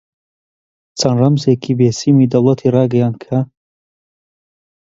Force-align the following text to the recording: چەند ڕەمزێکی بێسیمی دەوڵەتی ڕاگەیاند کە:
چەند 0.99 1.17
ڕەمزێکی 1.21 1.77
بێسیمی 1.79 2.29
دەوڵەتی 2.33 2.73
ڕاگەیاند 2.75 3.17
کە: 3.23 3.37